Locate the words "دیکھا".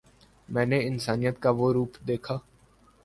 2.07-2.37